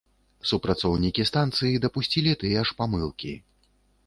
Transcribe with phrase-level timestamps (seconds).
[0.51, 3.37] Супрацоўнікі станцыі дапусцілі тыя ж памылкі.